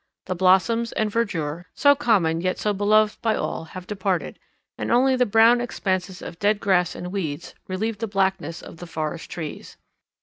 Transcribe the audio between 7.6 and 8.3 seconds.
relieve the